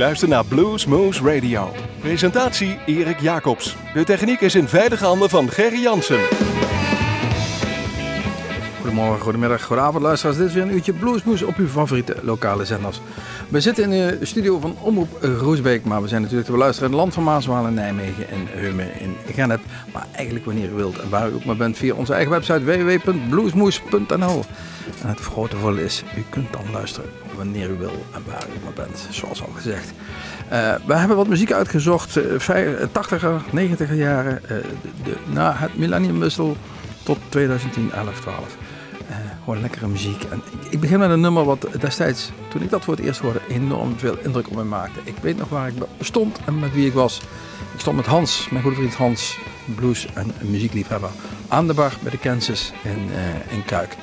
luistert 0.00 0.30
naar 0.30 0.44
Blues 0.44 0.86
Moose 0.86 1.22
Radio. 1.34 1.72
Presentatie 2.00 2.78
Erik 2.86 3.20
Jacobs. 3.20 3.76
De 3.94 4.04
techniek 4.04 4.40
is 4.40 4.54
in 4.54 4.68
veilige 4.68 5.04
handen 5.04 5.30
van 5.30 5.50
Gerry 5.50 5.80
Jansen. 5.82 6.20
Goedemorgen, 8.80 9.20
goedemiddag, 9.20 9.62
goedenavond 9.62 10.02
luisteraars. 10.02 10.36
Dit 10.36 10.46
is 10.46 10.54
weer 10.54 10.62
een 10.62 10.74
uurtje 10.74 10.92
Bluesmoes 10.92 11.42
op 11.42 11.56
uw 11.56 11.68
favoriete 11.68 12.16
lokale 12.22 12.64
zenders. 12.64 13.00
We 13.48 13.60
zitten 13.60 13.92
in 13.92 14.18
de 14.18 14.24
studio 14.24 14.58
van 14.58 14.76
Omroep 14.80 15.22
Roosbeek, 15.22 15.84
maar 15.84 16.02
we 16.02 16.08
zijn 16.08 16.20
natuurlijk 16.20 16.48
te 16.48 16.54
beluisteren 16.54 16.90
in 16.90 16.96
het 16.96 17.04
land 17.04 17.14
van 17.14 17.24
Maaswaal 17.24 17.66
in 17.66 17.74
Nijmegen 17.74 18.28
en 18.28 18.46
Heumen 18.48 19.00
in 19.00 19.16
Gennep. 19.34 19.60
Maar 19.92 20.06
eigenlijk 20.12 20.44
wanneer 20.44 20.70
u 20.70 20.74
wilt 20.74 20.98
en 20.98 21.08
waar 21.08 21.30
u 21.30 21.34
ook 21.34 21.44
maar 21.44 21.56
bent 21.56 21.76
via 21.76 21.94
onze 21.94 22.12
eigen 22.12 22.30
website 22.30 22.64
www.bluesmoes.nl. 22.64 24.44
En 25.02 25.08
het 25.08 25.20
grote 25.20 25.56
voordeel 25.56 25.84
is, 25.84 26.02
u 26.16 26.24
kunt 26.30 26.52
dan 26.52 26.64
luisteren 26.72 27.29
wanneer 27.40 27.70
u 27.70 27.78
wil 27.78 28.04
en 28.14 28.22
waar 28.26 28.46
u 28.56 28.64
maar 28.64 28.72
bent, 28.72 29.06
zoals 29.10 29.42
al 29.42 29.52
gezegd. 29.54 29.92
Uh, 30.52 30.74
we 30.86 30.94
hebben 30.94 31.16
wat 31.16 31.28
muziek 31.28 31.52
uitgezocht, 31.52 32.16
uh, 32.16 32.24
80er, 32.88 33.44
90er 33.54 33.94
jaren, 33.94 34.40
uh, 34.42 34.48
de, 35.04 35.16
na 35.26 35.54
het 35.56 35.76
millenniumwissel 35.78 36.56
tot 37.02 37.18
2010, 37.28 37.92
11, 37.92 38.20
12. 38.20 38.56
Uh, 39.10 39.16
gewoon 39.44 39.60
lekkere 39.60 39.86
muziek. 39.86 40.22
En 40.24 40.42
ik, 40.70 40.80
begin 40.80 40.98
met 40.98 41.10
een 41.10 41.20
nummer 41.20 41.44
wat 41.44 41.66
destijds, 41.80 42.30
toen 42.48 42.62
ik 42.62 42.70
dat 42.70 42.84
voor 42.84 42.96
het 42.96 43.04
eerst 43.04 43.20
hoorde, 43.20 43.40
enorm 43.48 43.98
veel 43.98 44.16
indruk 44.22 44.48
op 44.48 44.54
mij 44.54 44.64
maakte. 44.64 45.00
Ik 45.04 45.16
weet 45.20 45.38
nog 45.38 45.48
waar 45.48 45.68
ik 45.68 45.74
stond 46.00 46.38
en 46.44 46.58
met 46.58 46.72
wie 46.72 46.86
ik 46.86 46.92
was. 46.92 47.20
Ik 47.74 47.80
stond 47.80 47.96
met 47.96 48.06
Hans, 48.06 48.48
mijn 48.50 48.62
goede 48.62 48.76
vriend 48.76 48.94
Hans, 48.94 49.38
blues- 49.76 50.06
en 50.14 50.32
muziekliefhebber, 50.40 51.10
aan 51.48 51.66
de 51.66 51.74
bar 51.74 51.92
bij 52.02 52.10
de 52.10 52.18
Kansas 52.18 52.72
in, 52.82 53.08
in 53.48 53.64
Kuik. 53.64 53.96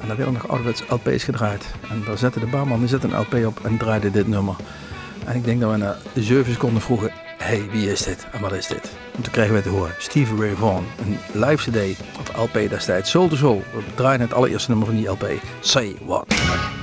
En 0.00 0.06
daar 0.08 0.16
werden 0.16 0.34
nog 0.34 0.48
ouderwets 0.48 0.82
LP's 0.88 1.24
gedraaid. 1.24 1.64
En 1.90 2.02
daar 2.06 2.18
zette 2.18 2.40
de 2.40 2.46
barman 2.46 2.78
die 2.78 2.88
zette 2.88 3.06
een 3.06 3.20
LP 3.20 3.46
op 3.46 3.64
en 3.64 3.76
draaide 3.76 4.10
dit 4.10 4.26
nummer. 4.26 4.54
En 5.24 5.36
ik 5.36 5.44
denk 5.44 5.60
dat 5.60 5.70
we 5.70 5.76
na 5.76 5.96
7 6.14 6.52
seconden 6.52 6.82
vroegen, 6.82 7.10
hey, 7.38 7.68
wie 7.70 7.90
is 7.90 8.02
dit 8.02 8.26
en 8.32 8.40
wat 8.40 8.52
is 8.52 8.66
dit? 8.66 8.92
En 9.16 9.22
toen 9.22 9.32
kregen 9.32 9.54
we 9.54 9.62
te 9.62 9.68
horen, 9.68 9.94
Stevie 9.98 10.36
Ray 10.36 10.54
Vaughan, 10.54 10.84
een 10.98 11.18
live 11.32 11.70
cd 11.70 12.00
of 12.18 12.36
LP 12.36 12.68
destijds, 12.68 13.10
Soul 13.10 13.28
to 13.28 13.36
Soul. 13.36 13.62
We 13.74 13.82
draaien 13.94 14.20
het 14.20 14.32
allereerste 14.32 14.70
nummer 14.70 14.86
van 14.86 14.96
die 14.96 15.08
LP, 15.08 15.26
Say 15.60 15.96
What. 16.04 16.79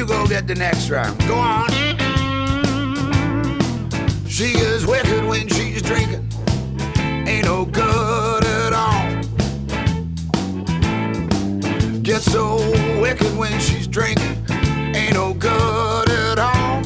You 0.00 0.06
go 0.06 0.26
get 0.26 0.46
the 0.46 0.54
next 0.54 0.88
round. 0.88 1.18
Go 1.28 1.34
on. 1.34 1.68
She 4.26 4.56
is 4.56 4.86
wicked 4.86 5.26
when 5.26 5.46
she's 5.46 5.82
drinking, 5.82 6.26
ain't 7.28 7.44
no 7.44 7.66
good 7.66 8.42
at 8.42 8.72
all. 8.72 9.04
Gets 12.00 12.32
so 12.32 12.56
wicked 13.02 13.36
when 13.36 13.52
she's 13.60 13.86
drinking, 13.86 14.42
ain't 14.96 15.12
no 15.12 15.34
good 15.34 16.08
at 16.08 16.38
all. 16.38 16.82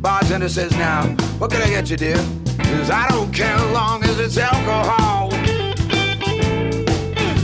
Bartender 0.00 0.48
says, 0.48 0.72
now, 0.72 1.06
what 1.38 1.52
can 1.52 1.62
I 1.62 1.68
get 1.68 1.88
you, 1.88 1.96
dear? 1.96 2.16
Cause 2.58 2.90
I 2.90 3.06
don't 3.08 3.32
care 3.32 3.56
long 3.72 4.02
as 4.02 4.18
it's 4.18 4.36
alcohol. 4.36 5.30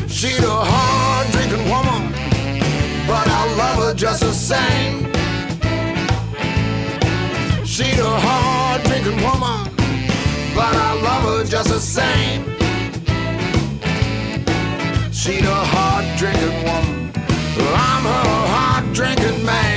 She's 0.09 0.43
a 0.43 0.65
hard 0.73 1.31
drinking 1.31 1.69
woman, 1.71 2.10
love 3.57 3.77
her 3.85 3.95
just 3.95 4.21
the 4.21 4.33
same. 4.33 5.07
She's 7.65 7.99
a 7.99 8.15
hard 8.27 8.83
drinking 8.85 9.21
woman, 9.23 9.75
but 10.55 10.75
I 10.75 10.93
love 11.09 11.25
her 11.31 11.45
just 11.45 11.69
the 11.69 11.81
same. 11.81 12.45
She's 15.13 15.47
a 15.47 15.63
hard 15.73 16.05
drinking 16.19 16.65
woman, 16.65 17.13
I'm 17.89 18.05
her 18.05 18.47
hard 18.55 18.93
drinking 18.93 19.45
man. 19.45 19.70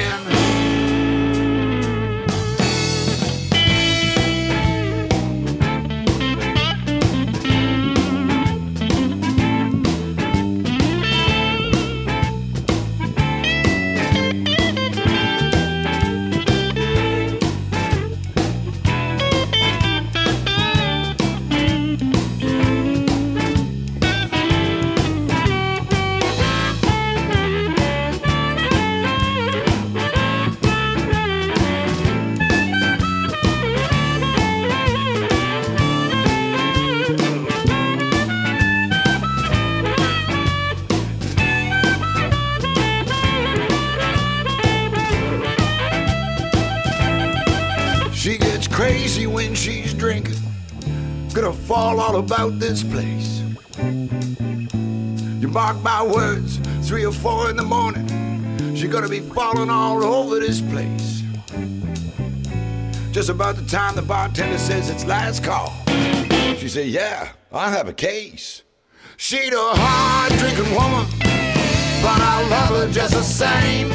About 52.24 52.58
this 52.58 52.84
place. 52.84 53.42
You 55.42 55.50
mark 55.50 55.82
my 55.84 56.02
words, 56.02 56.58
three 56.88 57.06
or 57.06 57.12
four 57.12 57.50
in 57.50 57.58
the 57.58 57.64
morning. 57.64 58.08
She's 58.76 58.90
gonna 58.90 59.10
be 59.10 59.20
falling 59.20 59.70
all 59.70 60.02
over 60.06 60.40
this 60.40 60.62
place. 60.62 61.22
Just 63.12 63.30
about 63.30 63.58
the 63.58 63.66
time 63.66 63.96
the 63.96 64.02
bartender 64.02 64.58
says 64.58 64.90
it's 64.90 65.06
last 65.06 65.44
call. 65.44 65.74
She 66.58 66.70
said, 66.70 66.88
Yeah, 66.88 67.30
I 67.52 67.70
have 67.72 67.90
a 67.90 67.94
case. 67.94 68.64
She's 69.18 69.54
a 69.54 69.76
hard 69.76 70.32
drinking 70.40 70.74
woman, 70.74 71.06
but 72.06 72.20
I 72.34 72.48
love 72.50 72.70
her 72.70 72.92
just 72.92 73.14
the 73.14 73.24
same. 73.24 73.92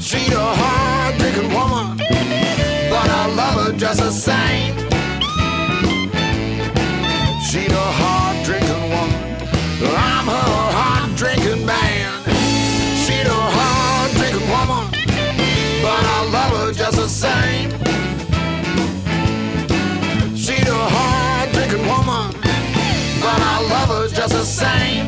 She's 0.00 0.32
a 0.32 0.54
hard 0.62 1.18
drinking 1.18 1.52
woman, 1.52 1.98
but 1.98 3.08
I 3.20 3.34
love 3.34 3.66
her 3.66 3.72
just 3.76 3.98
the 3.98 4.12
same. 4.12 4.85
Same. 17.26 17.70
She's 20.36 20.68
a 20.68 20.84
hard 20.96 21.48
drinking 21.52 21.84
woman, 21.92 22.26
but 23.24 23.40
I 23.52 23.56
love 23.72 23.88
her 23.94 24.06
just 24.18 24.32
the 24.38 24.44
same. 24.44 25.06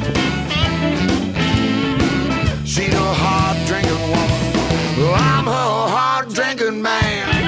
She's 2.64 2.94
a 2.94 3.12
hard 3.22 3.56
drinking 3.66 4.02
woman. 4.12 4.38
I'm 5.14 5.48
a 5.48 5.64
hard 5.94 6.34
drinking 6.34 6.82
man. 6.82 7.38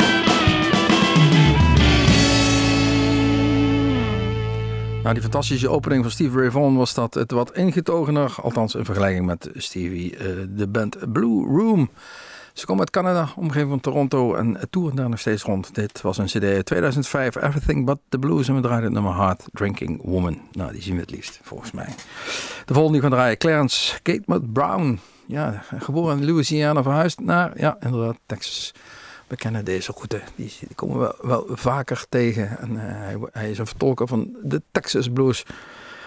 Nou, 5.03 5.15
die 5.15 5.23
fantastische 5.23 5.69
opening 5.69 6.03
van 6.03 6.11
Stevie 6.11 6.39
Ray 6.39 6.51
Vaughan 6.51 6.77
was 6.77 6.95
dat 6.95 7.15
het 7.15 7.31
wat 7.31 7.53
ingetogener. 7.53 8.35
Althans, 8.43 8.75
in 8.75 8.85
vergelijking 8.85 9.27
met 9.27 9.51
Stevie, 9.55 10.17
eh, 10.17 10.27
de 10.49 10.69
band 10.69 11.13
Blue 11.13 11.47
Room. 11.47 11.91
Ze 12.61 12.67
komen 12.67 12.81
uit 12.81 12.91
Canada, 12.91 13.29
omgeving 13.37 13.69
van 13.69 13.81
Toronto 13.81 14.35
en 14.35 14.59
toeren 14.71 14.97
daar 14.97 15.09
nog 15.09 15.19
steeds 15.19 15.43
rond. 15.43 15.75
Dit 15.75 16.01
was 16.01 16.19
een 16.19 16.27
cd 16.27 16.45
uit 16.45 16.67
2005, 16.67 17.37
Everything 17.37 17.87
But 17.87 17.99
The 18.09 18.19
Blues. 18.19 18.49
En 18.49 18.55
we 18.55 18.61
draaien 18.61 18.85
het 18.85 18.93
nummer 18.93 19.13
Hard 19.13 19.45
Drinking 19.53 20.01
Woman. 20.03 20.41
Nou, 20.53 20.73
die 20.73 20.83
zien 20.83 20.95
we 20.95 21.01
het 21.01 21.11
liefst, 21.11 21.41
volgens 21.43 21.71
mij. 21.71 21.89
De 22.65 22.75
volgende 22.75 22.93
die 22.93 23.01
gaan 23.01 23.11
draaien, 23.11 23.39
Clarence 23.39 24.03
Kate 24.03 24.41
Brown. 24.53 25.01
Ja, 25.27 25.63
geboren 25.79 26.19
in 26.19 26.27
Louisiana, 26.27 26.83
verhuisd 26.83 27.21
naar, 27.21 27.61
ja, 27.61 27.77
inderdaad, 27.81 28.19
Texas. 28.27 28.75
We 29.27 29.37
kennen 29.37 29.65
deze 29.65 29.93
route, 29.93 30.21
die, 30.35 30.53
komen 30.75 30.99
we 30.99 31.15
wel 31.23 31.47
vaker 31.49 32.05
tegen. 32.09 32.59
En 32.59 32.77
hij, 32.77 33.17
hij, 33.33 33.51
is 33.51 33.59
een 33.59 33.67
vertolker 33.67 34.07
van 34.07 34.37
de 34.43 34.63
Texas 34.71 35.09
Blues, 35.09 35.45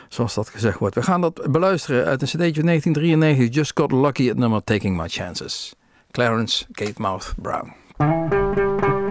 zoals 0.09 0.33
dat 0.33 0.49
gezegd 0.49 0.79
wordt. 0.79 0.95
We 0.95 1.03
gaan 1.03 1.21
dat 1.21 1.51
beluisteren 1.51 2.05
uit 2.05 2.21
een 2.21 2.27
cd'tje 2.27 2.63
1993, 2.63 3.55
Just 3.55 3.71
Got 3.79 3.91
Lucky, 3.91 4.27
het 4.27 4.37
nummer 4.37 4.63
Taking 4.63 4.97
My 4.97 5.07
Chances. 5.07 5.75
Clarence 6.13 6.65
Gatemouth 6.77 7.35
Brown. 7.37 9.02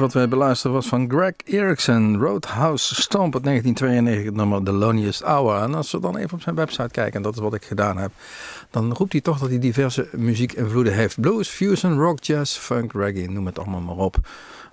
Wat 0.00 0.12
wij 0.12 0.28
beluisteren 0.28 0.76
was 0.76 0.86
van 0.86 1.10
Greg 1.10 1.32
Erickson, 1.44 2.18
Roadhouse 2.18 2.94
Stomp 2.94 3.34
uit 3.34 3.44
1992, 3.44 4.24
het 4.24 4.34
nummer 4.34 4.62
The 4.62 4.72
Loneliest 4.72 5.22
Hour. 5.22 5.62
En 5.62 5.74
als 5.74 5.90
we 5.90 6.00
dan 6.00 6.16
even 6.16 6.32
op 6.32 6.42
zijn 6.42 6.54
website 6.54 6.88
kijken, 6.88 7.14
en 7.14 7.22
dat 7.22 7.34
is 7.34 7.40
wat 7.40 7.54
ik 7.54 7.64
gedaan 7.64 7.96
heb, 7.96 8.10
dan 8.70 8.92
roept 8.92 9.12
hij 9.12 9.20
toch 9.20 9.38
dat 9.38 9.48
hij 9.48 9.58
diverse 9.58 10.08
muziekinvloeden 10.12 10.94
heeft. 10.94 11.20
Blues, 11.20 11.48
fusion, 11.48 11.98
rock, 11.98 12.22
jazz, 12.22 12.56
funk, 12.56 12.92
reggae, 12.92 13.30
noem 13.30 13.46
het 13.46 13.58
allemaal 13.58 13.80
maar 13.80 13.96
op. 13.96 14.16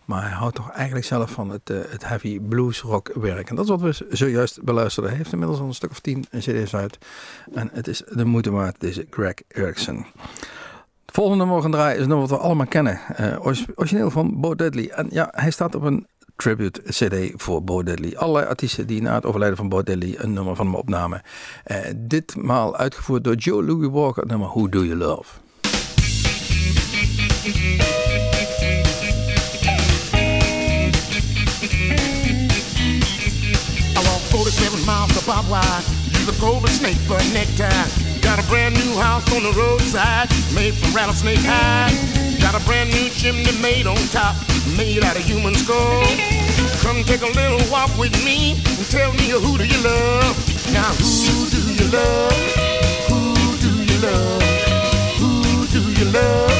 Maar 0.06 0.22
hij 0.22 0.32
houdt 0.32 0.56
toch 0.56 0.72
eigenlijk 0.72 1.06
zelf 1.06 1.32
van 1.32 1.50
het, 1.50 1.70
uh, 1.70 1.80
het 1.90 2.08
heavy 2.08 2.40
blues 2.40 2.82
rock 2.82 3.12
werk. 3.14 3.50
En 3.50 3.56
dat 3.56 3.64
is 3.64 3.72
wat 3.72 3.82
we 3.82 4.06
zojuist 4.10 4.64
beluisterden. 4.64 5.12
Hij 5.12 5.20
heeft 5.20 5.32
inmiddels 5.32 5.60
al 5.60 5.68
een 5.68 5.74
stuk 5.74 5.92
of 5.92 6.00
tien 6.00 6.26
cd's 6.38 6.76
uit. 6.76 6.98
En 7.54 7.70
het 7.74 7.88
is 7.88 8.04
de 8.10 8.26
moeite 8.26 8.52
waard, 8.52 8.76
deze 8.80 9.08
Greg 9.10 9.34
Erickson. 9.48 10.06
Volgende 11.14 11.62
gaan 11.62 11.72
draaien 11.72 11.96
is 11.96 12.02
een 12.02 12.10
nummer 12.10 12.28
wat 12.28 12.40
we 12.40 12.46
allemaal 12.46 12.68
kennen. 12.68 13.00
Uh, 13.20 13.46
origineel 13.76 14.10
van 14.10 14.40
Bo 14.40 14.56
Diddley. 14.56 14.90
En 14.90 15.08
ja, 15.12 15.28
hij 15.32 15.52
staat 15.52 15.76
op 15.76 15.82
een 15.82 16.08
tribute 16.36 16.82
CD 16.82 17.42
voor 17.42 17.64
Bo 17.64 17.84
Diddley. 17.84 18.18
Allerlei 18.18 18.46
artiesten 18.46 18.88
die 18.88 19.02
na 19.02 19.14
het 19.14 19.26
overlijden 19.26 19.58
van 19.58 19.70
Bo 19.70 19.84
Diddley 19.84 20.16
een 20.18 20.34
nummer 20.34 20.56
van 20.56 20.66
hem 20.66 20.76
opnamen. 20.76 21.22
Uh, 21.68 21.78
ditmaal 21.96 22.78
uitgevoerd 22.78 23.24
door 23.24 23.36
Joe 23.36 23.64
Louis 23.64 23.90
Walker, 23.92 24.26
nummer 24.26 24.48
Who 24.48 24.70
Do 24.70 24.86
You 24.86 24.98
Love? 24.98 25.40
I 33.96 34.02
walk 34.04 34.22
47 34.30 34.86
miles 34.86 35.18
cobra 36.40 36.70
snake 36.70 36.98
for. 37.08 38.07
Got 38.38 38.46
a 38.46 38.50
brand 38.50 38.76
new 38.76 38.96
house 39.00 39.26
on 39.34 39.42
the 39.42 39.52
roadside, 39.58 40.30
made 40.54 40.76
from 40.76 40.94
rattlesnake 40.94 41.42
hide. 41.42 41.90
Got 42.40 42.54
a 42.54 42.64
brand 42.68 42.94
new 42.94 43.10
chimney 43.10 43.50
made 43.64 43.88
on 43.88 43.98
top, 44.14 44.36
made 44.78 45.04
out 45.04 45.16
of 45.16 45.24
human 45.26 45.56
skull. 45.56 46.06
Come 46.86 47.02
take 47.02 47.26
a 47.26 47.34
little 47.34 47.58
walk 47.72 47.90
with 47.98 48.14
me 48.24 48.52
and 48.54 48.86
tell 48.94 49.12
me 49.14 49.34
who 49.34 49.58
do 49.58 49.66
you 49.66 49.82
love? 49.82 50.38
Now 50.70 50.94
who 51.02 51.50
do 51.50 51.58
you 51.82 51.90
love? 51.90 52.38
Who 53.10 53.34
do 53.58 53.74
you 53.74 53.98
love? 54.06 54.44
Who 55.18 55.66
do 55.74 55.82
you 55.98 56.06
love? 56.14 56.54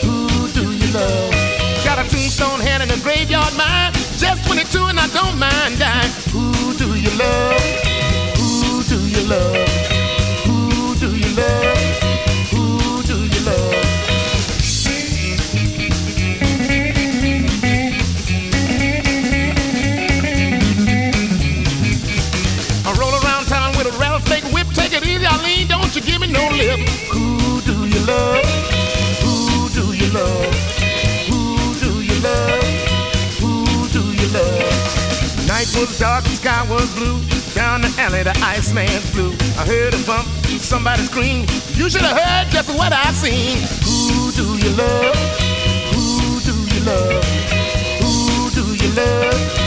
Who 0.00 0.48
do 0.56 0.64
you 0.72 0.88
love? 0.96 1.84
Got 1.84 2.00
a 2.00 2.08
tombstone 2.08 2.60
hand 2.60 2.84
and 2.84 2.90
a 2.90 2.98
graveyard 3.04 3.52
mind. 3.52 3.92
Just 4.16 4.48
22 4.48 4.88
and 4.88 4.98
I 4.98 5.08
don't 5.08 5.36
mind 5.38 5.78
dying. 5.78 6.08
Who 6.32 6.72
do 6.72 6.96
you 6.96 7.12
love? 7.20 7.60
Who 8.40 8.82
do 8.88 8.96
you 9.12 9.28
love? 9.28 9.91
Was 35.82 35.98
dark, 35.98 36.22
the 36.24 36.30
sky 36.30 36.62
was 36.70 36.88
blue. 36.94 37.18
Down 37.54 37.82
the 37.82 37.92
alley, 37.98 38.22
the 38.22 38.36
Iceman 38.38 38.86
flew. 39.12 39.32
I 39.58 39.66
heard 39.66 39.94
a 39.94 40.02
bump, 40.06 40.28
somebody 40.72 41.02
scream. 41.02 41.44
You 41.74 41.90
should 41.90 42.00
have 42.00 42.16
heard 42.18 42.50
just 42.50 42.70
what 42.70 42.94
I 42.94 43.12
seen. 43.12 43.58
Who 43.84 44.32
do 44.32 44.56
you 44.64 44.74
love? 44.74 45.14
Who 45.92 46.40
do 46.48 46.54
you 46.74 46.80
love? 46.86 47.24
Who 48.00 48.50
do 48.56 48.74
you 48.82 48.90
love? 48.94 49.61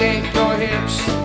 Shake 0.00 0.34
your 0.34 0.56
hips 0.56 1.19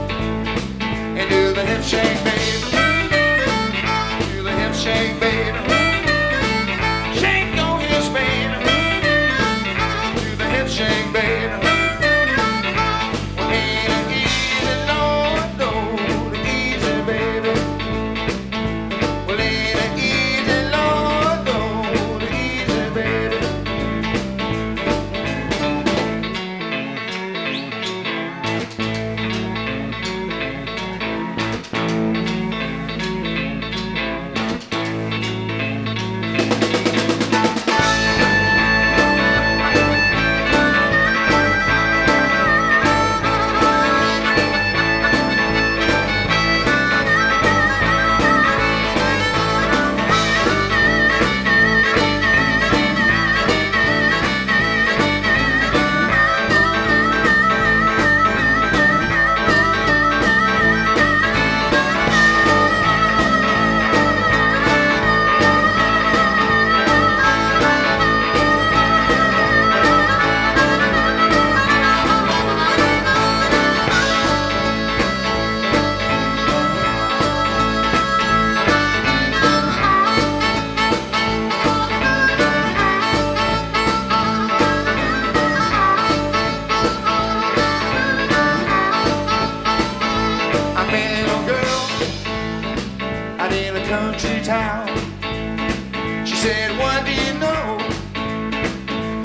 do 97.03 97.11
you 97.11 97.33
know? 97.39 97.77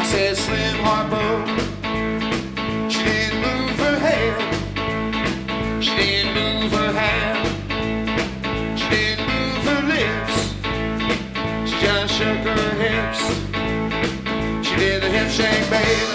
I 0.01 0.05
said, 0.05 0.37
Slim 0.37 0.77
Harpo. 0.85 1.25
She 2.91 3.03
didn't 3.05 3.41
move 3.43 3.79
her 3.79 3.99
head. 3.99 4.37
She 5.83 5.95
didn't 5.97 6.35
move 6.35 6.73
her 6.73 6.93
hand. 6.93 7.41
She 8.79 8.89
didn't 8.89 9.29
move 9.29 9.63
her 9.71 9.83
lips. 9.95 10.37
She 11.71 11.77
just 11.87 12.15
shook 12.15 12.43
her 12.51 12.75
hips. 12.83 13.21
She 14.67 14.75
did 14.77 15.03
the 15.03 15.11
hip 15.17 15.29
shake, 15.29 15.67
baby. 15.71 16.07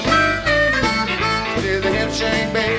She 1.56 1.62
did 1.62 1.84
the 1.84 1.92
hip 1.92 2.12
shake, 2.12 2.52
baby. 2.54 2.75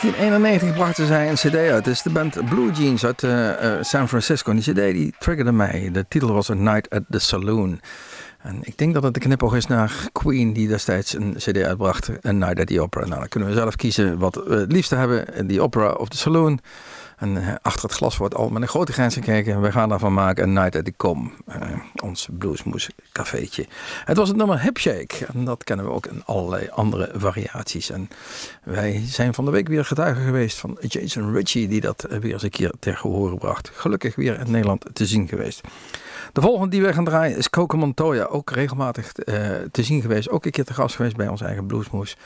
1991 0.00 0.74
brachten 0.74 1.06
zij 1.06 1.28
een 1.28 1.34
cd 1.34 1.54
uit. 1.54 1.84
Het 1.84 1.86
is 1.86 2.02
de 2.02 2.10
band 2.10 2.48
Blue 2.48 2.72
Jeans 2.72 3.04
uit 3.04 3.22
eh, 3.22 3.74
eh, 3.78 3.82
San 3.82 4.08
Francisco. 4.08 4.50
En 4.50 4.56
die 4.56 4.72
cd 4.72 4.94
die 4.94 5.14
triggerde 5.18 5.52
mij. 5.52 5.88
De 5.92 6.04
titel 6.08 6.32
was 6.32 6.50
A 6.50 6.54
Night 6.54 6.90
at 6.90 7.02
the 7.10 7.18
Saloon. 7.18 7.80
En 8.42 8.58
ik 8.62 8.78
denk 8.78 8.94
dat 8.94 9.02
het 9.02 9.14
de 9.14 9.20
knipoog 9.20 9.54
is 9.54 9.66
naar 9.66 10.08
Queen 10.12 10.52
die 10.52 10.68
destijds 10.68 11.14
een 11.14 11.34
cd 11.36 11.62
uitbracht. 11.62 12.10
A 12.26 12.32
Night 12.32 12.60
at 12.60 12.66
the 12.66 12.80
Opera. 12.80 13.06
Nou, 13.06 13.18
dan 13.18 13.28
kunnen 13.28 13.48
we 13.48 13.54
zelf 13.54 13.76
kiezen 13.76 14.18
wat 14.18 14.34
we 14.34 14.54
het 14.54 14.72
liefste 14.72 14.94
hebben. 14.94 15.46
The 15.48 15.60
Opera 15.60 15.90
of 15.90 16.08
the 16.08 16.16
Saloon. 16.16 16.60
En 17.18 17.36
eh, 17.36 17.54
achter 17.62 17.82
het 17.82 17.92
glas 17.92 18.16
wordt 18.16 18.34
al 18.34 18.48
met 18.48 18.62
een 18.62 18.68
grote 18.68 18.92
grens 18.92 19.14
gekeken. 19.14 19.60
We 19.60 19.72
gaan 19.72 19.88
daarvan 19.88 20.12
maken 20.12 20.44
een 20.44 20.52
Night 20.52 20.76
at 20.76 20.84
the 20.84 20.92
Com. 20.96 21.32
eh, 21.46 21.60
ons 22.02 22.28
bluesmoes 22.38 22.88
cafeetje. 23.12 23.66
Het 24.04 24.16
was 24.16 24.28
het 24.28 24.36
nummer 24.36 24.60
Hip 24.60 24.78
Shake. 24.78 25.26
En 25.34 25.44
dat 25.44 25.64
kennen 25.64 25.86
we 25.86 25.92
ook 25.92 26.06
in 26.06 26.22
allerlei 26.24 26.68
andere 26.70 27.10
variaties. 27.14 27.90
En 27.90 28.08
wij 28.64 29.02
zijn 29.06 29.34
van 29.34 29.44
de 29.44 29.50
week 29.50 29.68
weer 29.68 29.84
getuigen 29.84 30.24
geweest 30.24 30.58
van 30.58 30.78
Jason 30.80 31.32
Ritchie. 31.32 31.68
Die 31.68 31.80
dat 31.80 32.04
eh, 32.04 32.18
weer 32.18 32.32
eens 32.32 32.42
een 32.42 32.50
keer 32.50 32.72
ter 32.78 32.96
gehore 32.96 33.36
bracht. 33.36 33.70
Gelukkig 33.74 34.14
weer 34.14 34.40
in 34.40 34.50
Nederland 34.50 34.84
te 34.92 35.06
zien 35.06 35.28
geweest. 35.28 35.60
De 36.32 36.40
volgende 36.40 36.70
die 36.70 36.82
we 36.82 36.92
gaan 36.92 37.04
draaien 37.04 37.36
is 37.36 37.50
Coco 37.50 37.76
Montoya. 37.76 38.24
Ook 38.24 38.50
regelmatig 38.50 39.12
eh, 39.12 39.34
te 39.70 39.82
zien 39.82 40.00
geweest. 40.00 40.30
Ook 40.30 40.44
een 40.44 40.50
keer 40.50 40.64
te 40.64 40.74
gast 40.74 40.96
geweest 40.96 41.16
bij 41.16 41.28
ons 41.28 41.42
eigen 41.42 41.66
Bluesmoes. 41.66 42.16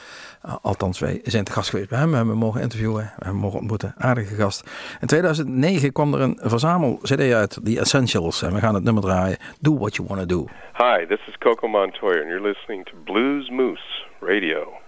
Uh, 0.46 0.54
althans, 0.62 0.98
wij 0.98 1.20
zijn 1.22 1.44
te 1.44 1.52
gast 1.52 1.70
geweest 1.70 1.88
bij 1.88 1.98
hem. 1.98 2.10
We 2.10 2.16
hebben 2.16 2.32
hem 2.34 2.42
mogen 2.42 2.60
interviewen. 2.60 3.02
We 3.02 3.24
hebben 3.24 3.40
mogen 3.40 3.58
ontmoeten. 3.58 3.94
Aardige 3.98 4.34
gast. 4.34 4.70
In 5.00 5.06
2009 5.06 5.92
kwam 5.92 6.14
er 6.14 6.20
een 6.20 6.38
verzamel-cd 6.42 7.32
uit. 7.32 7.60
The 7.64 7.80
Essentials. 7.80 8.42
En 8.42 8.52
we 8.52 8.60
gaan 8.60 8.74
het 8.74 8.84
nummer 8.84 9.02
draaien. 9.02 9.36
Do 9.60 9.78
What 9.78 9.96
You 9.96 10.08
Wanna 10.08 10.24
Do. 10.24 10.46
Hi, 10.72 11.06
this 11.06 11.20
is 11.28 11.36
Coco 11.38 11.68
Montoya, 11.68 12.20
and 12.20 12.28
you're 12.28 12.48
listening 12.48 12.84
to 12.84 12.92
Blues 13.04 13.50
Moose 13.50 14.06
Radio, 14.20 14.81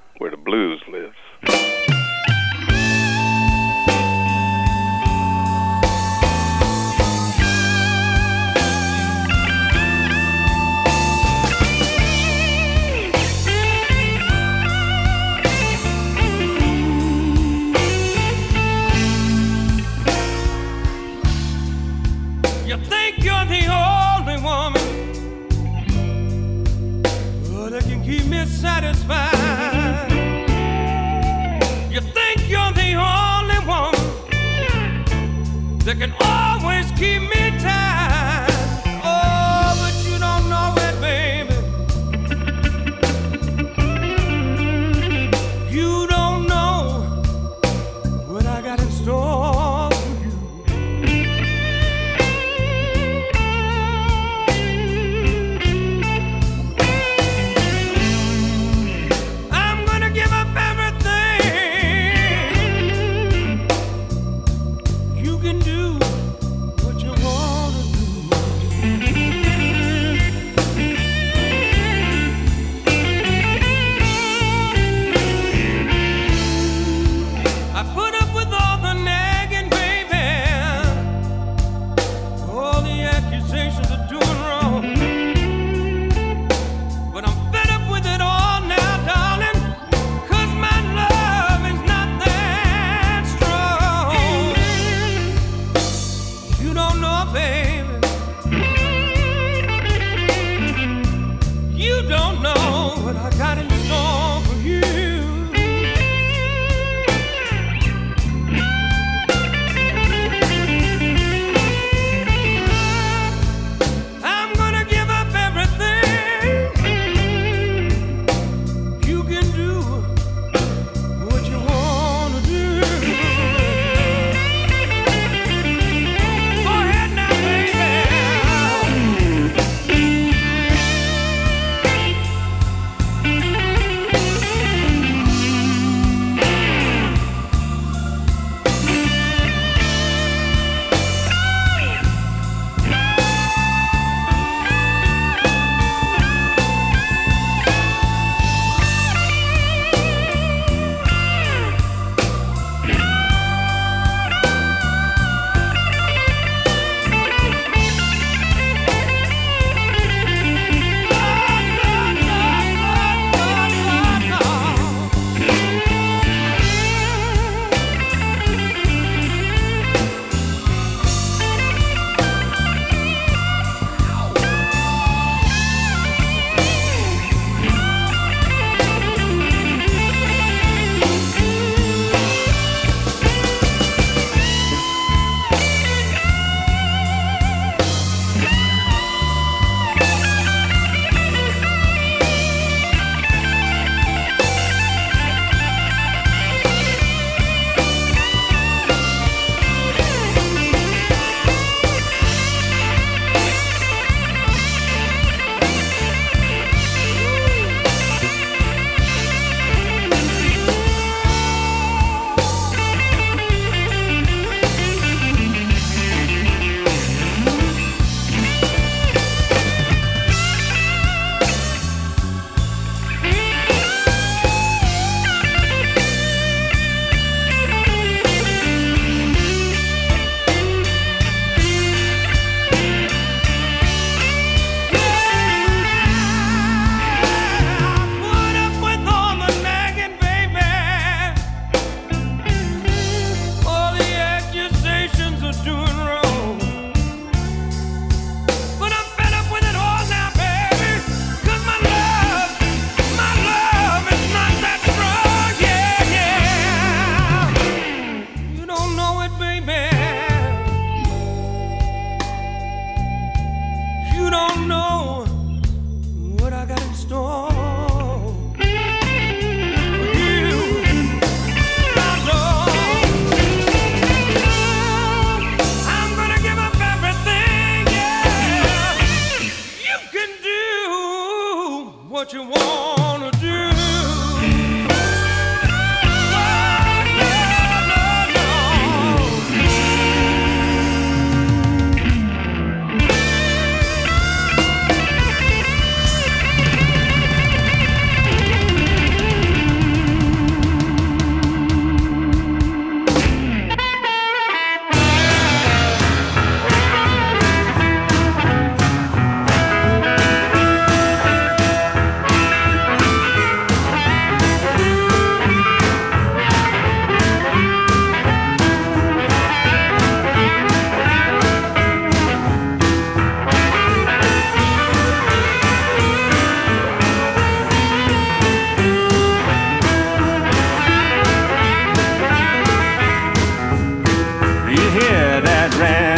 hear 334.95 335.41
that 335.41 335.75
rambling. 335.75 336.14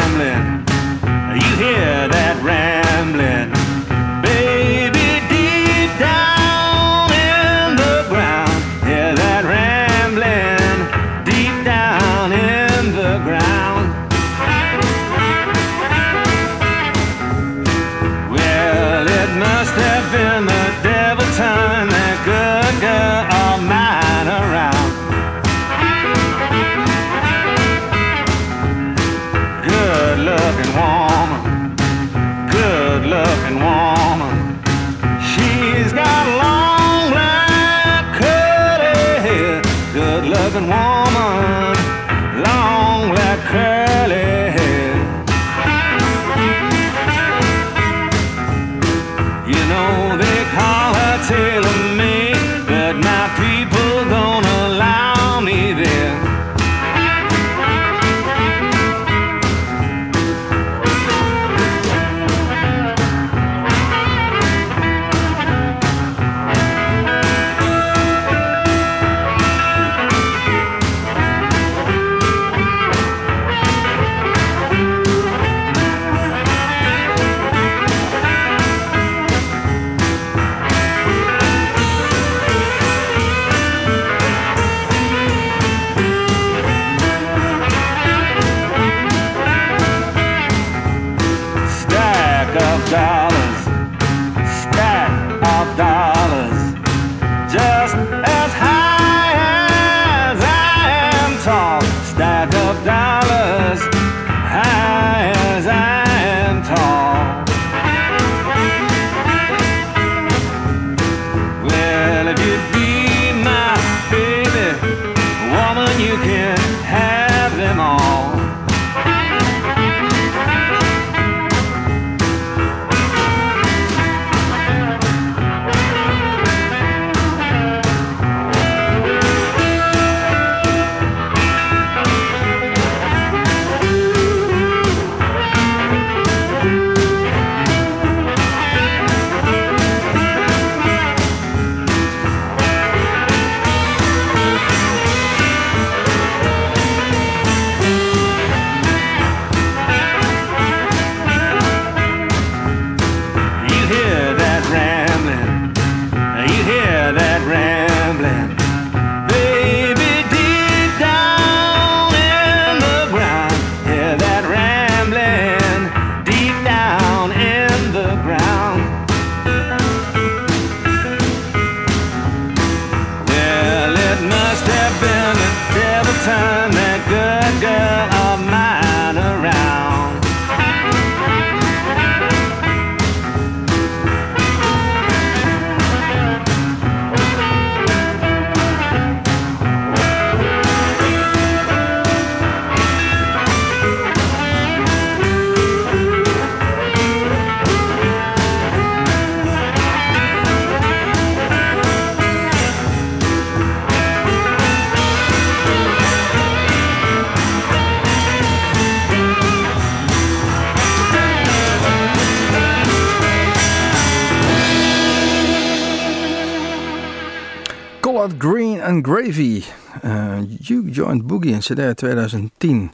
In 221.57 221.62
CD 221.62 221.96
2010. 221.96 222.90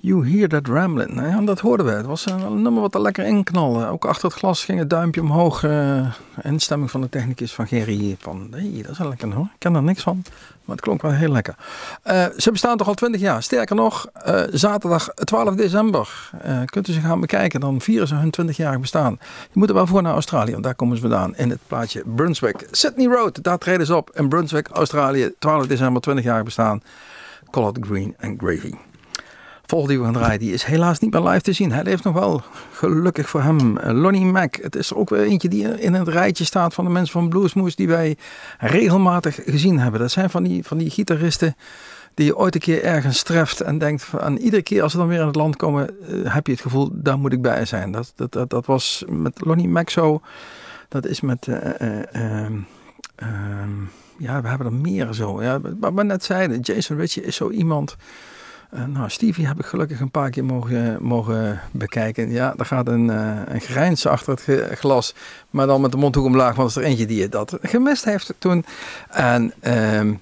You 0.00 0.30
Hear 0.30 0.48
That 0.48 0.66
Ramblin'. 0.66 1.14
Nou 1.14 1.28
ja, 1.28 1.40
dat 1.40 1.60
hoorden 1.60 1.86
we. 1.86 1.92
Het 1.92 2.06
was 2.06 2.26
een, 2.26 2.40
een 2.40 2.62
nummer 2.62 2.82
wat 2.82 2.94
er 2.94 3.00
lekker 3.00 3.24
inknalde. 3.24 3.86
Ook 3.86 4.04
achter 4.04 4.28
het 4.28 4.38
glas 4.38 4.64
ging 4.64 4.78
het 4.78 4.90
duimpje 4.90 5.20
omhoog. 5.20 5.62
Uh, 5.62 6.06
instemming 6.42 6.90
van 6.90 7.00
de 7.00 7.08
technicus 7.08 7.54
van 7.54 7.66
Gerry. 7.66 8.16
Van, 8.20 8.48
dat 8.50 8.60
is 8.60 8.98
wel 8.98 9.08
lekker 9.08 9.32
hoor. 9.32 9.44
Ik 9.44 9.58
ken 9.58 9.74
er 9.74 9.82
niks 9.82 10.02
van. 10.02 10.22
Maar 10.64 10.76
het 10.76 10.84
klonk 10.84 11.02
wel 11.02 11.10
heel 11.10 11.32
lekker. 11.32 11.54
Uh, 12.06 12.24
ze 12.36 12.50
bestaan 12.50 12.76
toch 12.76 12.88
al 12.88 12.94
20 12.94 13.20
jaar. 13.20 13.42
Sterker 13.42 13.76
nog, 13.76 14.08
uh, 14.28 14.40
zaterdag 14.50 15.08
12 15.14 15.54
december 15.54 16.30
kunt 16.64 16.88
u 16.88 16.92
ze 16.92 17.00
gaan 17.00 17.20
bekijken. 17.20 17.60
Dan 17.60 17.80
vieren 17.80 18.08
ze 18.08 18.14
hun 18.14 18.34
20-jarig 18.40 18.80
bestaan. 18.80 19.18
Je 19.20 19.58
moet 19.58 19.68
er 19.68 19.74
wel 19.74 19.86
voor 19.86 20.02
naar 20.02 20.12
Australië, 20.12 20.52
want 20.52 20.64
daar 20.64 20.74
komen 20.74 20.96
ze 20.96 21.02
vandaan. 21.02 21.36
In 21.36 21.50
het 21.50 21.60
plaatje 21.66 22.02
Brunswick. 22.14 22.68
Sydney 22.70 23.06
Road, 23.06 23.42
daar 23.42 23.58
treden 23.58 23.86
ze 23.86 23.96
op. 23.96 24.10
In 24.14 24.28
Brunswick, 24.28 24.68
Australië. 24.68 25.34
12 25.38 25.66
december, 25.66 26.02
20-jarig 26.10 26.44
bestaan. 26.44 26.82
Collard 27.50 27.78
Green 27.80 28.14
and 28.20 28.40
Gravy. 28.40 28.72
Volgende 29.66 29.94
die 29.94 30.04
we 30.04 30.12
gaan 30.12 30.22
draaien, 30.22 30.38
die 30.38 30.52
is 30.52 30.64
helaas 30.64 30.98
niet 30.98 31.12
meer 31.12 31.22
live 31.22 31.40
te 31.40 31.52
zien. 31.52 31.72
Hij 31.72 31.82
leeft 31.82 32.04
nog 32.04 32.14
wel, 32.14 32.42
gelukkig 32.72 33.28
voor 33.28 33.42
hem. 33.42 33.78
Lonnie 33.78 34.24
Mac, 34.24 34.56
het 34.56 34.76
is 34.76 34.90
er 34.90 34.96
ook 34.96 35.10
weer 35.10 35.22
eentje 35.22 35.48
die 35.48 35.80
in 35.80 35.94
het 35.94 36.08
rijtje 36.08 36.44
staat 36.44 36.74
van 36.74 36.84
de 36.84 36.90
mensen 36.90 37.12
van 37.12 37.28
Bluesmoose 37.28 37.76
die 37.76 37.88
wij 37.88 38.16
regelmatig 38.58 39.38
gezien 39.44 39.78
hebben. 39.78 40.00
Dat 40.00 40.10
zijn 40.10 40.30
van 40.30 40.42
die, 40.42 40.64
van 40.64 40.78
die 40.78 40.90
gitaristen 40.90 41.56
die 42.14 42.26
je 42.26 42.36
ooit 42.36 42.54
een 42.54 42.60
keer 42.60 42.82
ergens 42.82 43.22
treft 43.22 43.60
en 43.60 43.78
denkt 43.78 44.04
van 44.04 44.36
iedere 44.36 44.62
keer 44.62 44.82
als 44.82 44.92
ze 44.92 44.98
dan 44.98 45.08
weer 45.08 45.20
in 45.20 45.26
het 45.26 45.36
land 45.36 45.56
komen, 45.56 45.96
uh, 46.00 46.34
heb 46.34 46.46
je 46.46 46.52
het 46.52 46.60
gevoel, 46.60 46.90
daar 46.92 47.18
moet 47.18 47.32
ik 47.32 47.42
bij 47.42 47.64
zijn. 47.64 47.92
Dat, 47.92 48.12
dat, 48.16 48.32
dat, 48.32 48.50
dat 48.50 48.66
was 48.66 49.04
met 49.08 49.44
Lonnie 49.44 49.68
Mac 49.68 49.90
zo. 49.90 50.20
Dat 50.88 51.06
is 51.06 51.20
met... 51.20 51.46
Uh, 51.46 52.00
uh, 52.12 52.46
ja, 54.18 54.42
we 54.42 54.48
hebben 54.48 54.66
er 54.66 54.72
meer 54.72 55.12
zo. 55.12 55.42
Ja, 55.42 55.60
wat 55.60 55.92
we 55.94 56.04
net 56.04 56.24
zeiden, 56.24 56.60
Jason 56.60 56.96
Ritchie 56.96 57.22
is 57.22 57.36
zo 57.36 57.50
iemand 57.50 57.96
Eh, 58.68 58.84
nou, 58.84 59.10
Stevie 59.10 59.46
heb 59.46 59.58
ik 59.58 59.64
gelukkig 59.64 60.00
een 60.00 60.10
paar 60.10 60.30
keer 60.30 60.44
mogen, 60.44 60.98
mogen 61.00 61.60
bekijken. 61.70 62.30
Ja, 62.30 62.52
daar 62.56 62.66
gaat 62.66 62.88
een, 62.88 63.10
eh, 63.10 63.54
een 63.54 63.60
grijns 63.60 64.06
achter 64.06 64.38
het 64.44 64.78
glas. 64.78 65.14
Maar 65.50 65.66
dan 65.66 65.80
met 65.80 65.92
de 65.92 65.98
mondhoek 65.98 66.24
omlaag 66.24 66.56
was 66.56 66.76
er 66.76 66.82
eentje 66.82 67.06
die 67.06 67.28
dat 67.28 67.58
gemist 67.62 68.04
heeft 68.04 68.34
toen. 68.38 68.64
En 69.08 69.52
ehm, 69.60 70.14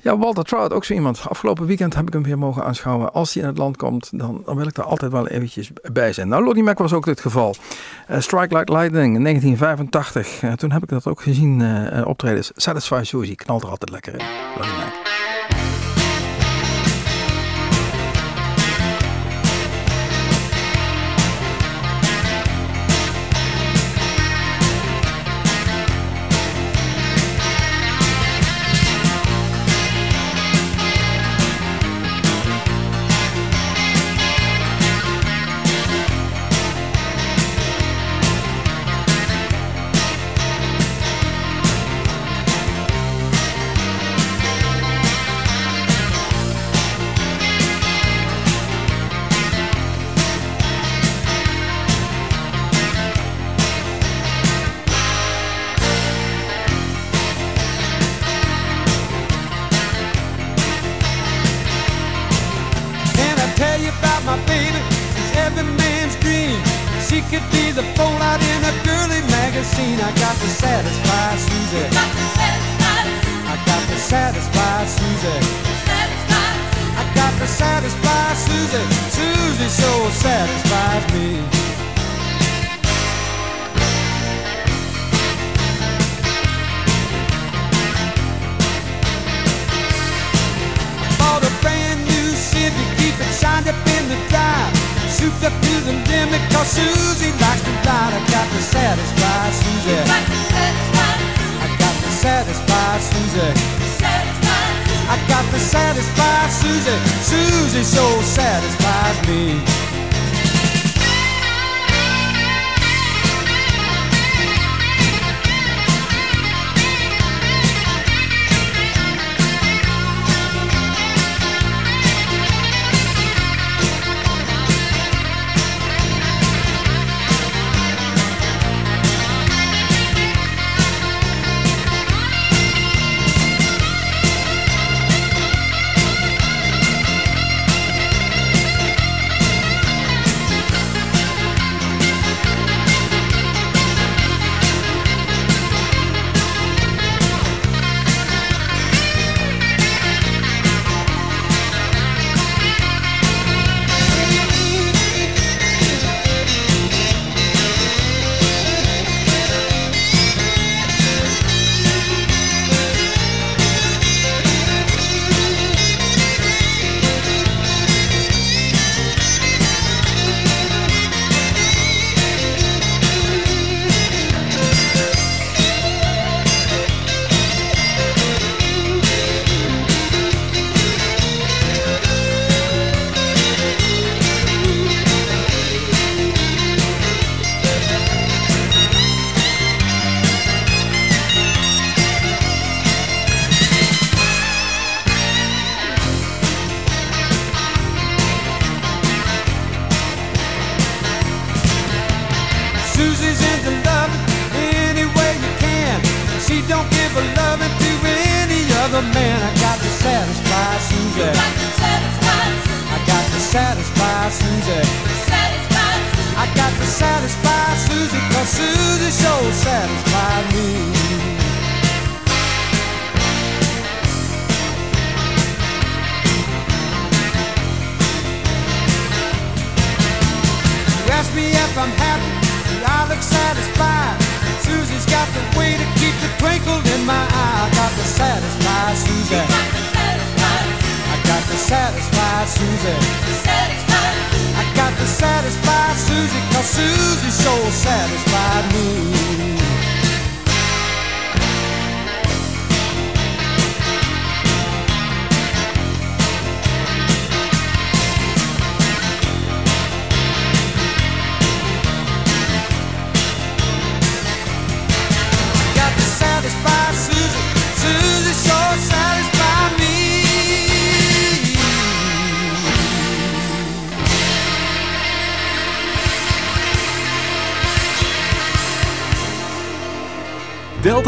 ja, 0.00 0.18
Walter 0.18 0.44
Trout, 0.44 0.72
ook 0.72 0.84
zo 0.84 0.94
iemand. 0.94 1.20
Afgelopen 1.28 1.66
weekend 1.66 1.94
heb 1.94 2.06
ik 2.06 2.12
hem 2.12 2.22
weer 2.22 2.38
mogen 2.38 2.64
aanschouwen. 2.64 3.12
Als 3.12 3.34
hij 3.34 3.42
in 3.42 3.48
het 3.48 3.58
land 3.58 3.76
komt, 3.76 4.10
dan, 4.12 4.42
wil 4.44 4.66
ik 4.66 4.76
er 4.76 4.84
altijd 4.84 5.12
wel 5.12 5.28
eventjes 5.28 5.70
bij 5.92 6.12
zijn. 6.12 6.28
Nou, 6.28 6.44
Lonnie 6.44 6.62
Mac 6.62 6.78
was 6.78 6.92
ook 6.92 7.04
dit 7.04 7.20
geval. 7.20 7.54
Eh, 8.06 8.20
Strike 8.20 8.56
Like 8.58 8.72
Lightning 8.72 9.16
in 9.16 9.22
1985. 9.22 10.42
Eh, 10.42 10.52
toen 10.52 10.72
heb 10.72 10.82
ik 10.82 10.88
dat 10.88 11.06
ook 11.06 11.20
gezien 11.20 11.46
optredens. 12.04 12.50
Satisfy 12.54 13.00
Susie 13.02 13.36
knalt 13.36 13.62
er 13.62 13.68
altijd 13.68 13.90
lekker 13.90 14.12
in. 14.12 14.24
Lonnie 14.56 14.76
Mac. 14.76 15.27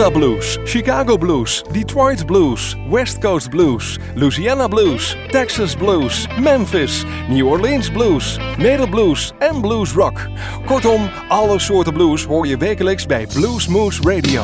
Delta 0.00 0.18
Blues, 0.18 0.58
Chicago 0.64 1.18
Blues, 1.18 1.62
Detroit 1.72 2.26
Blues, 2.26 2.74
West 2.88 3.20
Coast 3.20 3.50
Blues, 3.50 3.98
Louisiana 4.14 4.66
Blues, 4.66 5.14
Texas 5.28 5.76
Blues, 5.76 6.26
Memphis, 6.38 7.04
New 7.28 7.46
Orleans 7.46 7.90
Blues, 7.90 8.38
Neder 8.56 8.88
Blues 8.88 9.32
en 9.40 9.60
Blues 9.60 9.92
Rock. 9.92 10.28
Kortom, 10.64 11.10
alle 11.28 11.58
soorten 11.58 11.92
blues 11.92 12.24
hoor 12.24 12.46
je 12.46 12.56
wekelijks 12.56 13.06
bij 13.06 13.26
Blues 13.26 13.68
Moose 13.68 14.00
Radio. 14.02 14.42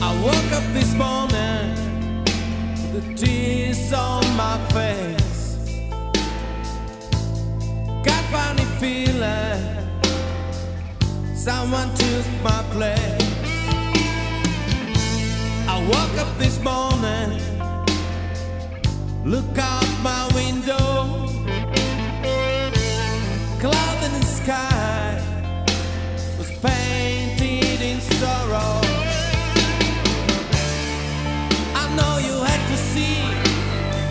I 0.00 0.20
woke 0.22 0.54
up 0.56 0.62
this 0.72 0.94
morning, 0.94 1.76
the 2.92 3.12
tears 3.14 3.92
on 3.92 4.24
my 4.36 4.58
face. 4.72 5.56
Got 8.02 8.24
funny 8.30 8.66
feeling, 8.80 9.73
someone 11.44 11.94
took 11.94 12.26
my 12.42 12.62
place. 12.72 13.22
I 15.68 15.76
woke 15.92 16.16
up 16.24 16.38
this 16.38 16.58
morning, 16.60 17.30
look 19.26 19.58
out 19.58 19.90
my 20.02 20.22
window, 20.34 21.28
cloud 23.60 23.98
in 24.06 24.12
the 24.20 24.26
sky 24.40 25.20
was 26.38 26.50
painted 26.62 27.78
in 27.90 28.00
sorrow. 28.00 28.80
I 31.82 31.84
know 31.96 32.14
you 32.26 32.36
had 32.42 32.62
to 32.72 32.76
see 32.90 33.20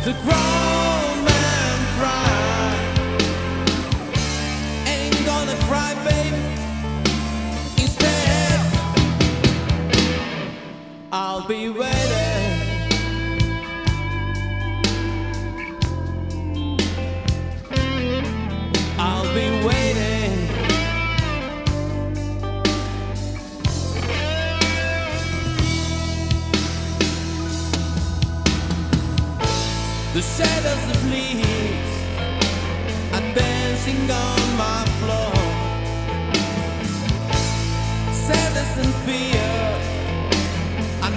the 0.06 0.14
grown 0.22 0.93
I'll 11.16 11.48
be 11.48 11.70
waiting. 11.70 12.60
I'll 18.98 19.32
be 19.36 19.48
waiting. 19.64 20.48
The 30.16 30.22
shadows 30.24 30.96
of 30.96 31.12
leaves 31.12 31.94
are 33.14 33.36
dancing 33.36 34.10
on 34.10 34.58
my 34.58 34.84
floor. 34.98 35.34
Sadness 38.12 38.78
and 38.84 38.94
fear 39.06 39.73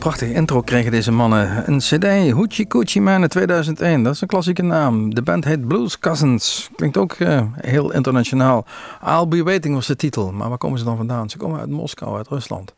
prachtige 0.00 0.32
intro 0.32 0.60
kregen 0.60 0.90
deze 0.90 1.12
mannen. 1.12 1.68
Een 1.70 1.78
cd, 1.78 2.30
Hoochie 2.30 2.66
Coochie 2.66 3.00
Man 3.00 3.22
in 3.22 3.28
2001. 3.28 4.02
Dat 4.02 4.14
is 4.14 4.20
een 4.20 4.28
klassieke 4.28 4.62
naam. 4.62 5.14
De 5.14 5.22
band 5.22 5.44
heet 5.44 5.68
Blues 5.68 5.98
Cousins. 5.98 6.70
Klinkt 6.76 6.96
ook 6.96 7.12
eh, 7.12 7.42
heel 7.54 7.92
internationaal. 7.92 8.66
I'll 9.06 9.28
Be 9.28 9.42
Waiting 9.42 9.74
was 9.74 9.86
de 9.86 9.96
titel. 9.96 10.32
Maar 10.32 10.48
waar 10.48 10.58
komen 10.58 10.78
ze 10.78 10.84
dan 10.84 10.96
vandaan? 10.96 11.30
Ze 11.30 11.36
komen 11.36 11.60
uit 11.60 11.68
Moskou, 11.68 12.16
uit 12.16 12.28
Rusland. 12.28 12.74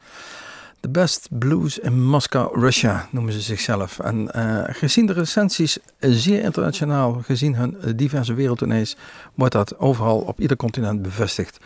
The 0.81 0.89
Best 0.89 1.29
Blues 1.31 1.79
in 1.79 2.03
Moscow, 2.03 2.63
Russia 2.63 3.09
noemen 3.11 3.33
ze 3.33 3.41
zichzelf. 3.41 3.99
En 3.99 4.33
eh, 4.33 4.75
gezien 4.75 5.07
de 5.07 5.13
recensies 5.13 5.79
zeer 5.99 6.43
internationaal, 6.43 7.21
gezien 7.25 7.55
hun 7.55 7.77
diverse 7.97 8.35
wereldtournees, 8.35 8.97
wordt 9.35 9.53
dat 9.53 9.79
overal 9.79 10.19
op 10.19 10.41
ieder 10.41 10.57
continent 10.57 11.03
bevestigd. 11.03 11.59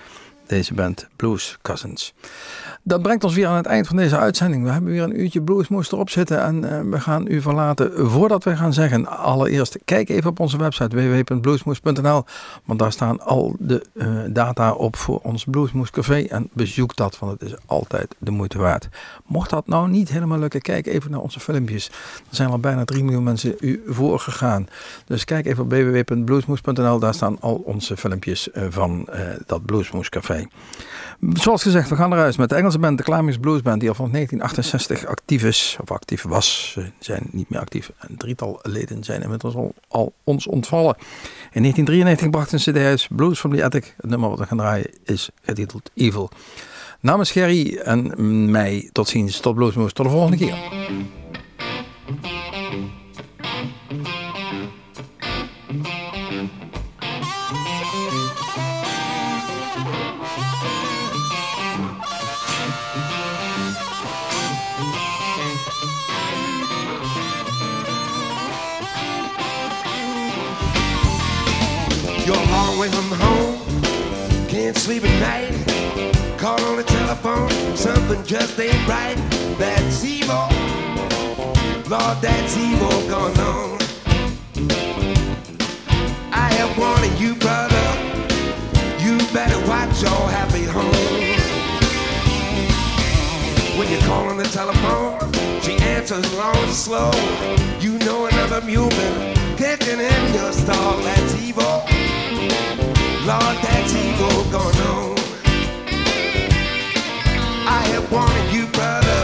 Deze 0.46 0.74
band 0.74 1.08
Blues 1.16 1.58
Cousins. 1.62 2.14
Dat 2.88 3.02
brengt 3.02 3.24
ons 3.24 3.34
weer 3.34 3.46
aan 3.46 3.56
het 3.56 3.66
eind 3.66 3.86
van 3.86 3.96
deze 3.96 4.16
uitzending. 4.16 4.64
We 4.64 4.70
hebben 4.70 4.90
weer 4.90 5.02
een 5.02 5.20
uurtje 5.20 5.42
bluesmoes 5.42 5.92
erop 5.92 6.10
zitten 6.10 6.42
en 6.42 6.64
eh, 6.64 6.80
we 6.90 7.00
gaan 7.00 7.26
u 7.28 7.40
verlaten. 7.40 8.08
Voordat 8.10 8.44
we 8.44 8.56
gaan 8.56 8.72
zeggen, 8.72 9.06
allereerst 9.06 9.78
kijk 9.84 10.08
even 10.08 10.30
op 10.30 10.40
onze 10.40 10.58
website 10.58 10.96
www.bluesmoes.nl, 10.96 12.24
want 12.64 12.78
daar 12.78 12.92
staan 12.92 13.20
al 13.20 13.56
de 13.58 13.86
eh, 13.94 14.08
data 14.28 14.72
op 14.72 14.96
voor 14.96 15.20
ons 15.22 15.44
Bluesmoes 15.44 15.90
Café 15.90 16.22
en 16.22 16.48
bezoek 16.52 16.96
dat, 16.96 17.18
want 17.18 17.32
het 17.32 17.50
is 17.50 17.56
altijd 17.66 18.14
de 18.18 18.30
moeite 18.30 18.58
waard. 18.58 18.88
Mocht 19.26 19.50
dat 19.50 19.66
nou 19.66 19.88
niet 19.88 20.08
helemaal 20.08 20.38
lukken, 20.38 20.60
kijk 20.60 20.86
even 20.86 21.10
naar 21.10 21.20
onze 21.20 21.40
filmpjes. 21.40 21.86
Er 22.28 22.36
zijn 22.36 22.48
al 22.48 22.58
bijna 22.58 22.84
3 22.84 23.04
miljoen 23.04 23.22
mensen 23.22 23.54
u 23.60 23.82
voorgegaan. 23.86 24.68
Dus 25.04 25.24
kijk 25.24 25.46
even 25.46 25.64
op 25.64 25.70
www.bluesmoes.nl, 25.70 26.98
daar 26.98 27.14
staan 27.14 27.40
al 27.40 27.54
onze 27.54 27.96
filmpjes 27.96 28.50
eh, 28.50 28.62
van 28.68 29.08
dat 29.46 29.64
Bluesmoes 29.64 30.08
Café. 30.08 30.35
Zoals 31.32 31.62
gezegd, 31.62 31.88
we 31.88 31.96
gaan 31.96 32.12
eruit 32.12 32.38
met 32.38 32.48
de 32.48 32.54
Engelse 32.54 32.78
band, 32.78 32.98
de 32.98 33.04
Climax 33.04 33.38
Blues 33.38 33.62
Band, 33.62 33.80
die 33.80 33.88
al 33.88 33.94
van 33.94 34.10
1968 34.10 35.06
actief 35.06 35.44
is, 35.44 35.76
of 35.80 35.90
actief 35.90 36.22
was. 36.22 36.70
Ze 36.72 36.90
zijn 36.98 37.22
niet 37.30 37.50
meer 37.50 37.60
actief. 37.60 37.92
Een 37.98 38.16
drietal 38.16 38.58
leden 38.62 39.04
zijn 39.04 39.22
inmiddels 39.22 39.54
al, 39.54 39.74
al 39.88 40.12
ons 40.24 40.46
ontvallen. 40.46 40.96
In 41.52 41.62
1993 41.62 42.30
bracht 42.30 42.52
een 42.52 42.58
cd 42.58 42.76
uit, 42.76 43.08
Blues 43.16 43.38
from 43.38 43.56
the 43.56 43.64
Attic. 43.64 43.94
Het 43.96 44.10
nummer 44.10 44.28
wat 44.28 44.38
we 44.38 44.46
gaan 44.46 44.58
draaien 44.58 44.90
is 45.04 45.28
getiteld 45.42 45.90
Evil. 45.94 46.30
Namens 47.00 47.30
Gerry 47.30 47.76
en 47.76 48.50
mij, 48.50 48.90
tot 48.92 49.08
ziens, 49.08 49.40
tot 49.40 49.54
Bluesmoes, 49.54 49.92
tot 49.92 50.06
de 50.06 50.12
volgende 50.12 50.36
keer. 50.36 50.56
Sleep 74.86 75.02
at 75.04 75.20
night. 75.20 76.38
Call 76.38 76.60
on 76.62 76.76
the 76.76 76.84
telephone, 76.84 77.50
something 77.76 78.22
just 78.22 78.56
ain't 78.60 78.86
right. 78.86 79.16
That's 79.58 80.04
evil, 80.04 80.46
Lord, 81.90 82.18
that's 82.22 82.56
evil 82.56 82.94
going 83.08 83.36
on. 83.36 83.78
I 86.30 86.46
have 86.54 86.78
warning 86.78 87.16
you, 87.18 87.34
brother, 87.34 87.86
you 89.02 89.18
better 89.34 89.58
watch 89.66 90.00
your 90.02 90.22
happy 90.30 90.62
home. 90.62 90.94
When 93.76 93.90
you 93.90 93.98
call 94.06 94.28
on 94.28 94.36
the 94.36 94.44
telephone, 94.44 95.18
she 95.62 95.74
answers 95.94 96.32
long 96.34 96.56
and 96.58 96.72
slow. 96.72 97.10
You 97.80 97.98
know 98.06 98.26
another 98.26 98.60
been 98.60 99.34
kicking 99.56 99.98
in 99.98 100.34
your 100.34 100.52
stall. 100.52 100.98
That's 100.98 101.34
evil. 101.42 102.05
Lord, 103.26 103.42
that's 103.60 103.92
evil 103.92 104.44
going 104.52 104.76
on. 104.86 105.18
I 107.66 107.82
have 107.90 108.12
warned 108.12 108.52
you, 108.54 108.66
brother. 108.68 109.20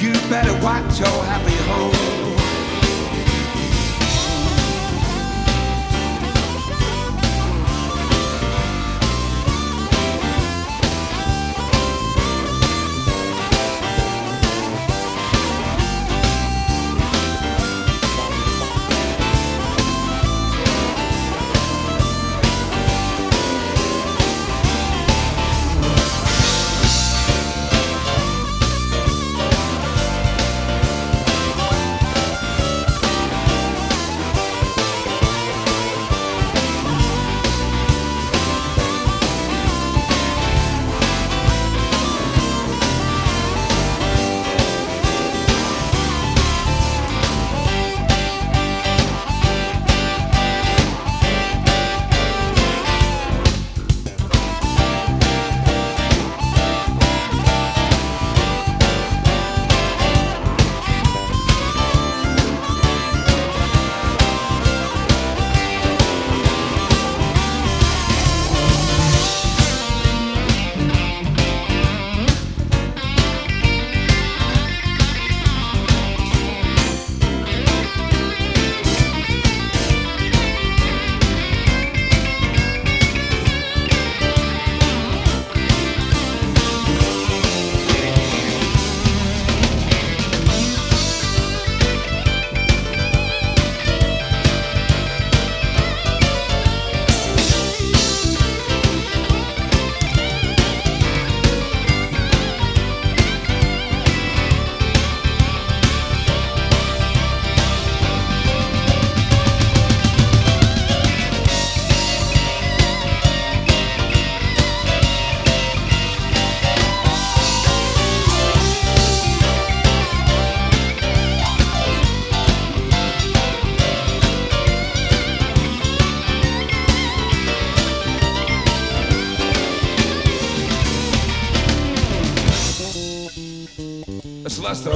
You 0.00 0.14
better 0.30 0.54
watch 0.64 0.98
your 0.98 1.22
happy 1.24 1.54
home. 1.68 1.97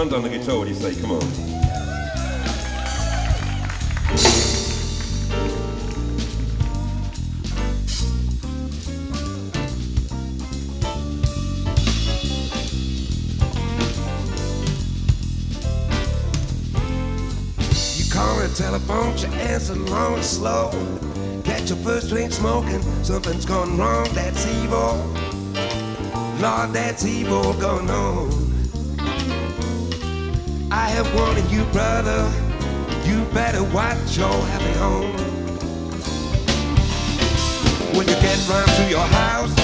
Hunt 0.03 0.15
on 0.15 0.23
the 0.23 0.29
guitar. 0.31 0.59
What 0.59 0.65
do 0.65 0.71
you 0.71 0.81
say? 0.81 1.01
Come 1.01 1.13
on. 1.13 1.21
You 17.97 18.11
call 18.11 18.41
her 18.41 18.49
telephone, 18.57 19.17
she 19.17 19.29
answer 19.29 19.77
long 19.77 20.15
and 20.15 20.25
slow. 20.25 20.73
Catch 21.45 21.71
your 21.71 21.79
first 21.79 22.09
drink 22.09 22.33
smoking, 22.33 22.83
something's 23.05 23.47
gone 23.47 23.79
wrong, 23.79 24.09
that's 24.15 24.49
evil. 24.49 24.97
Lord, 26.41 26.73
that's 26.73 27.05
evil 27.05 27.53
going 27.55 27.89
on. 27.89 28.52
I 30.75 30.89
have 30.89 31.15
warned 31.15 31.51
you, 31.51 31.65
brother, 31.67 32.33
you 33.05 33.27
better 33.35 33.63
watch 33.63 34.17
your 34.17 34.33
happy 34.33 34.73
home. 34.81 35.13
When 37.95 38.09
you 38.09 38.15
get 38.25 38.49
round 38.49 38.71
to 38.81 38.89
your 38.89 39.05
house, 39.05 39.55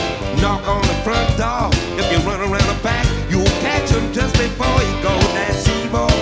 knock 0.42 0.68
on 0.68 0.82
the 0.82 0.92
front 1.02 1.34
door. 1.38 1.70
If 1.96 2.12
you 2.12 2.18
run 2.28 2.40
around 2.40 2.68
the 2.68 2.78
back, 2.82 3.06
you'll 3.30 3.56
catch 3.64 3.88
him 3.88 4.12
just 4.12 4.36
before 4.36 4.80
you 4.84 5.02
go. 5.02 5.16
That's 5.32 5.66
evil. 5.80 6.12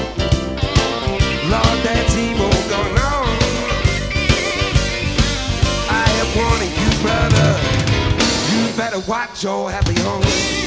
Lord, 1.51 1.79
that's 1.83 2.17
evil 2.17 2.55
going 2.71 2.97
on. 3.11 3.27
I 5.91 6.07
have 6.15 6.31
warned 6.39 6.71
you, 6.79 6.91
brother, 7.03 7.49
you 8.55 8.77
better 8.77 9.01
watch 9.11 9.43
your 9.43 9.69
happy 9.69 10.01
home. 10.03 10.66